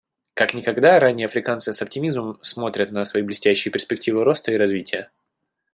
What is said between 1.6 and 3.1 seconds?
с оптимизмом смотрят на